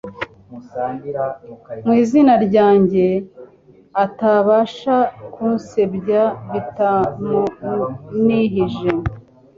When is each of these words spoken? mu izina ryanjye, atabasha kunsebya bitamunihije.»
mu 1.85 1.93
izina 2.03 2.33
ryanjye, 2.45 3.05
atabasha 4.05 4.95
kunsebya 5.33 6.23
bitamunihije.» 6.51 8.89